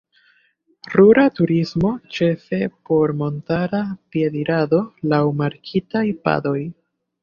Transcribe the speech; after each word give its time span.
Rura 0.93 1.25
turismo 1.39 1.91
ĉefe 2.17 2.61
por 2.89 3.15
montara 3.21 3.85
piedirado 4.13 4.85
laŭ 5.15 5.25
markitaj 5.47 6.09
padoj. 6.29 6.61